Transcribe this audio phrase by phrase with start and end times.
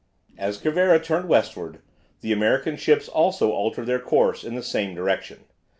[0.35, 1.79] As Cervera turned westward
[2.21, 5.45] the American ships also altered their course in the same direction.